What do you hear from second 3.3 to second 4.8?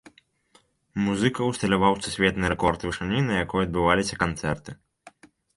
якой адбываліся канцэрты.